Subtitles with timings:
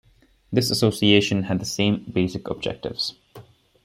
[0.51, 3.13] This Association had the same basic objectives.